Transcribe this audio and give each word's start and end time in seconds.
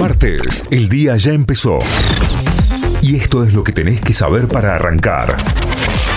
Martes, 0.00 0.64
el 0.70 0.88
día 0.88 1.16
ya 1.16 1.32
empezó. 1.32 1.78
Y 3.00 3.16
esto 3.16 3.44
es 3.44 3.54
lo 3.54 3.64
que 3.64 3.72
tenés 3.72 4.00
que 4.00 4.12
saber 4.12 4.46
para 4.46 4.74
arrancar 4.74 5.36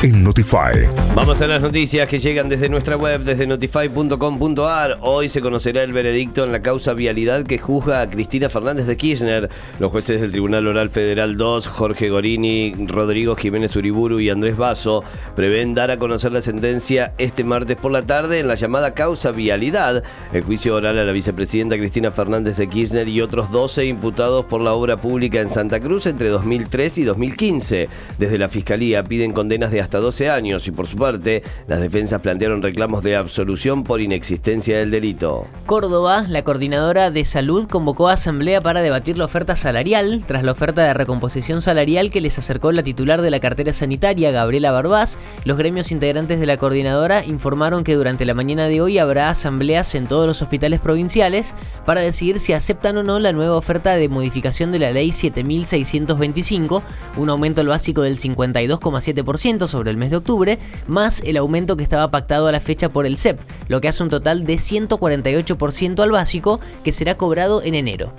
en 0.02 0.24
Notify. 0.24 0.88
Vamos 1.14 1.42
a 1.42 1.48
las 1.48 1.62
noticias 1.62 2.08
que 2.08 2.20
llegan 2.20 2.48
desde 2.48 2.70
nuestra 2.70 2.96
web, 2.96 3.20
desde 3.22 3.46
notify.com.ar. 3.46 4.98
Hoy 5.02 5.28
se 5.28 5.42
conocerá 5.42 5.84
el 5.84 5.92
veredicto 5.92 6.46
en 6.46 6.54
la 6.54 6.62
causa 6.62 6.94
vialidad 6.94 7.44
que 7.44 7.58
juzga 7.58 8.00
a 8.00 8.10
Cristina 8.10 8.48
Fernández 8.48 8.86
de 8.86 8.96
Kirchner. 8.96 9.50
Los 9.80 9.92
jueces 9.92 10.22
del 10.22 10.32
Tribunal 10.32 10.68
Oral 10.68 10.90
Federal 10.90 11.36
2, 11.36 11.68
Jorge 11.68 12.10
Gorini, 12.10 12.72
Rodrigo 12.88 13.36
Jiménez 13.36 13.76
Uriburu 13.76 14.22
y 14.22 14.30
Andrés 14.30 14.56
Basso, 14.56 15.04
prevén 15.36 15.74
dar 15.74 15.92
a 15.92 15.98
conocer 15.98 16.32
la 16.32 16.42
sentencia 16.42 17.12
este 17.18 17.44
martes 17.44 17.76
por 17.76 17.92
la 17.92 18.04
tarde 18.04 18.40
en 18.40 18.48
la 18.48 18.56
llamada 18.56 18.94
causa 18.94 19.32
vialidad. 19.32 20.04
El 20.32 20.44
juicio 20.44 20.76
oral 20.76 20.98
a 20.98 21.04
la 21.04 21.12
vicepresidenta 21.12 21.78
Cristina 21.78 22.10
Fernández 22.10 22.56
de 22.56 22.70
Kirchner 22.70 23.10
y 23.10 23.20
otros 23.20 23.52
12 23.52 23.84
imputados 23.84 24.46
por 24.46 24.62
la 24.62 24.72
obra 24.72 24.96
pública 24.96 25.42
en 25.42 25.50
Santa 25.50 25.82
Cruz 25.82 26.06
entre 26.06 26.30
2003 26.30 27.00
y 27.00 27.04
2015. 27.04 27.90
Desde 28.18 28.38
la 28.38 28.48
Fiscalía 28.48 29.04
piden 29.04 29.34
condenas 29.34 29.72
de 29.72 29.82
hasta 29.82 29.89
hasta 29.90 30.00
12 30.00 30.30
años 30.30 30.68
y 30.68 30.72
por 30.72 30.86
su 30.86 30.98
parte, 30.98 31.42
las 31.66 31.80
defensas 31.80 32.22
plantearon 32.22 32.62
reclamos 32.62 33.02
de 33.02 33.16
absolución 33.16 33.84
por 33.84 34.02
inexistencia 34.02 34.78
del 34.78 34.92
delito. 34.92 35.48
Córdoba, 35.66 36.26
la 36.30 36.44
coordinadora 36.44 37.10
de 37.10 37.26
salud, 37.26 37.68
convocó 37.68 38.08
a 38.08 38.14
asamblea 38.14 38.62
para 38.62 38.84
debatir 38.84 39.18
la 39.18 39.26
oferta 39.26 39.56
salarial 39.56 40.24
tras 40.28 40.44
la 40.44 40.52
oferta 40.52 40.84
de 40.84 40.94
recomposición 40.94 41.64
salarial 41.64 42.12
que 42.12 42.22
les 42.22 42.38
acercó 42.38 42.72
la 42.72 42.84
titular 42.84 43.24
de 43.24 43.32
la 43.32 43.40
cartera 43.40 43.74
sanitaria, 43.74 44.30
Gabriela 44.30 44.72
Barbás. 44.72 45.18
Los 45.44 45.58
gremios 45.58 45.92
integrantes 45.92 46.40
de 46.40 46.46
la 46.46 46.58
coordinadora 46.58 47.26
informaron 47.26 47.84
que 47.84 47.96
durante 47.96 48.28
la 48.28 48.36
mañana 48.36 48.68
de 48.68 48.82
hoy 48.82 49.00
habrá 49.00 49.32
asambleas 49.32 49.96
en 49.96 50.06
todos 50.06 50.28
los 50.28 50.44
hospitales 50.44 50.82
provinciales 50.82 51.56
para 51.84 52.02
decidir 52.02 52.38
si 52.38 52.54
aceptan 52.54 52.98
o 52.98 53.04
no 53.04 53.18
la 53.18 53.34
nueva 53.34 53.56
oferta 53.56 53.96
de 53.96 54.08
modificación 54.08 54.72
de 54.72 54.78
la 54.78 54.92
ley 54.92 55.12
7625, 55.12 56.84
un 57.18 57.30
aumento 57.32 57.62
al 57.62 57.68
básico 57.70 58.04
del 58.04 58.18
52,7% 58.18 59.66
sobre 59.66 59.79
sobre 59.80 59.92
el 59.92 59.98
mes 59.98 60.10
de 60.10 60.18
octubre, 60.18 60.60
más 60.88 61.22
el 61.24 61.38
aumento 61.38 61.78
que 61.78 61.84
estaba 61.84 62.12
pactado 62.12 62.48
a 62.48 62.52
la 62.52 62.60
fecha 62.60 62.90
por 62.90 63.06
el 63.06 63.18
CEP, 63.18 63.40
lo 63.70 63.80
que 63.80 63.88
hace 63.88 64.04
un 64.04 64.10
total 64.10 64.46
de 64.46 64.56
148% 64.56 66.04
al 66.04 66.12
básico 66.12 66.60
que 66.84 66.92
será 66.92 67.16
cobrado 67.16 67.64
en 67.64 67.76
enero. 67.76 68.12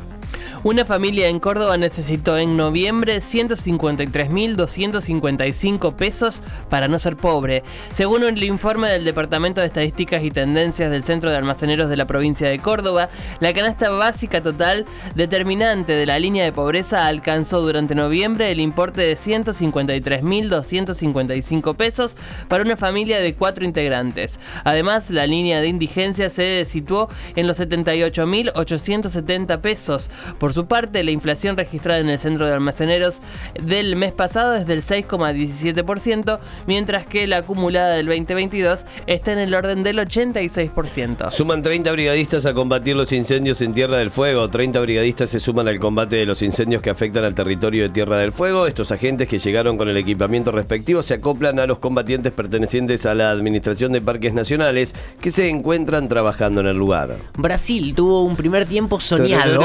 Una 0.62 0.84
familia 0.84 1.28
en 1.28 1.41
Córdoba 1.41 1.78
necesitó 1.78 2.36
en 2.36 2.58
noviembre 2.58 3.20
153.255 3.20 5.94
pesos 5.94 6.42
para 6.69 6.86
no 6.86 6.98
ser 6.98 7.17
pobre. 7.17 7.62
Según 7.94 8.25
el 8.25 8.42
informe 8.42 8.91
del 8.91 9.06
Departamento 9.06 9.62
de 9.62 9.69
Estadísticas 9.69 10.22
y 10.22 10.30
Tendencias 10.30 10.91
del 10.91 11.02
Centro 11.02 11.30
de 11.30 11.39
Almaceneros 11.39 11.89
de 11.89 11.97
la 11.97 12.05
provincia 12.05 12.47
de 12.47 12.58
Córdoba, 12.58 13.08
la 13.41 13.55
canasta 13.55 13.89
básica 13.89 14.42
total 14.42 14.84
determinante 15.14 15.94
de 15.94 16.05
la 16.05 16.19
línea 16.19 16.44
de 16.44 16.52
pobreza 16.52 17.06
alcanzó 17.06 17.62
durante 17.62 17.95
noviembre 17.95 18.50
el 18.50 18.61
importe 18.61 19.00
de 19.00 19.17
153.255 19.17 21.74
pesos 21.74 22.19
para 22.48 22.64
una 22.64 22.77
familia 22.77 23.19
de 23.19 23.33
cuatro 23.33 23.64
integrantes. 23.64 24.39
Además, 24.64 25.08
la 25.08 25.27
línea 25.27 25.62
de 25.62 25.69
indigencia 25.69 26.28
se 26.28 26.67
situó 26.67 27.08
en 27.34 27.47
los 27.47 27.58
78.870 27.58 29.58
pesos. 29.62 30.11
Por 30.39 30.50
por 30.51 30.55
su 30.56 30.67
parte, 30.67 31.05
la 31.05 31.12
inflación 31.12 31.56
registrada 31.56 32.01
en 32.01 32.11
el 32.11 32.19
centro 32.19 32.45
de 32.45 32.55
almaceneros 32.55 33.20
del 33.62 33.95
mes 33.95 34.12
pasado 34.12 34.57
es 34.57 34.67
del 34.67 34.83
6,17%, 34.83 36.41
mientras 36.67 37.07
que 37.07 37.29
la 37.29 37.37
acumulada 37.37 37.91
del 37.91 38.07
2022 38.07 38.81
está 39.07 39.31
en 39.31 39.39
el 39.39 39.55
orden 39.55 39.84
del 39.84 39.98
86%. 39.98 41.31
Suman 41.31 41.62
30 41.62 41.92
brigadistas 41.92 42.47
a 42.47 42.53
combatir 42.53 42.97
los 42.97 43.12
incendios 43.12 43.62
en 43.62 43.75
Tierra 43.75 43.98
del 43.98 44.11
Fuego. 44.11 44.51
30 44.51 44.81
brigadistas 44.81 45.31
se 45.31 45.39
suman 45.39 45.69
al 45.69 45.79
combate 45.79 46.17
de 46.17 46.27
los 46.27 46.42
incendios 46.42 46.83
que 46.83 46.91
afectan 46.91 47.23
al 47.23 47.37
territorio 47.37 47.85
de 47.85 47.91
Tierra 47.91 48.19
del 48.19 48.33
Fuego. 48.33 48.67
Estos 48.67 48.91
agentes 48.91 49.29
que 49.29 49.39
llegaron 49.39 49.79
con 49.79 49.89
el 49.89 49.97
equipamiento 49.98 50.51
respectivo 50.51 51.05
se 51.05 51.14
acoplan 51.14 51.61
a 51.61 51.67
los 51.67 51.79
combatientes 51.79 52.33
pertenecientes 52.33 53.07
a 53.07 53.14
la 53.14 53.30
Administración 53.30 53.92
de 53.92 54.01
Parques 54.01 54.35
Nacionales 54.35 54.97
que 55.20 55.30
se 55.30 55.48
encuentran 55.48 56.08
trabajando 56.08 56.61
en 56.61 56.67
el 56.67 56.77
lugar. 56.77 57.14
Brasil 57.39 57.95
tuvo 57.95 58.24
un 58.24 58.35
primer 58.35 58.67
tiempo 58.67 58.98
soñado. 58.98 59.61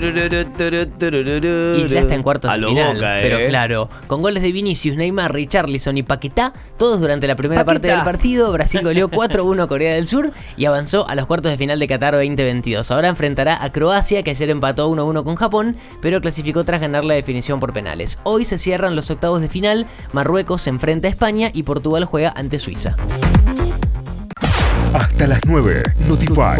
Y 0.00 1.86
ya 1.86 2.00
está 2.00 2.14
en 2.14 2.22
cuartos 2.22 2.50
de 2.52 2.66
final. 2.66 2.98
Pero 2.98 3.38
¿eh? 3.38 3.48
claro, 3.48 3.88
con 4.06 4.22
goles 4.22 4.42
de 4.42 4.52
Vinicius, 4.52 4.96
Neymar, 4.96 5.32
Richarlison 5.32 5.96
y 5.98 6.02
Paquetá, 6.02 6.52
todos 6.78 7.00
durante 7.00 7.26
la 7.26 7.36
primera 7.36 7.64
parte 7.64 7.88
del 7.88 8.02
partido, 8.02 8.50
Brasil 8.52 8.82
goleó 8.82 9.08
4-1 9.10 9.62
a 9.62 9.66
Corea 9.66 9.94
del 9.94 10.06
Sur 10.06 10.32
y 10.56 10.64
avanzó 10.64 11.08
a 11.08 11.14
los 11.14 11.26
cuartos 11.26 11.50
de 11.50 11.58
final 11.58 11.78
de 11.78 11.86
Qatar 11.86 12.14
2022. 12.14 12.90
Ahora 12.90 13.08
enfrentará 13.08 13.62
a 13.62 13.70
Croacia, 13.70 14.22
que 14.22 14.30
ayer 14.30 14.50
empató 14.50 14.90
1-1 14.90 15.24
con 15.24 15.36
Japón, 15.36 15.76
pero 16.00 16.20
clasificó 16.20 16.64
tras 16.64 16.80
ganar 16.80 17.04
la 17.04 17.14
definición 17.14 17.60
por 17.60 17.72
penales. 17.72 18.18
Hoy 18.24 18.44
se 18.44 18.58
cierran 18.58 18.96
los 18.96 19.10
octavos 19.10 19.40
de 19.40 19.48
final, 19.48 19.86
Marruecos 20.12 20.62
se 20.62 20.70
enfrenta 20.70 21.08
a 21.08 21.10
España 21.10 21.50
y 21.52 21.62
Portugal 21.62 22.04
juega 22.04 22.32
ante 22.34 22.58
Suiza. 22.58 22.96
Hasta 24.94 25.26
las 25.26 25.40
9, 25.46 25.82
Notify. 26.08 26.56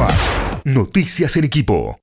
Noticias 0.65 1.37
en 1.37 1.45
equipo. 1.45 1.99